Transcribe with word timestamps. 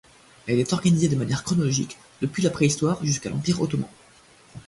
Elle 0.47 0.57
est 0.57 0.73
organisée 0.73 1.09
de 1.09 1.15
manière 1.15 1.43
chronologique, 1.43 1.99
depuis 2.23 2.41
la 2.41 2.49
Préhistoire 2.49 3.05
jusqu'à 3.05 3.29
l'Empire 3.29 3.61
ottoman. 3.61 3.87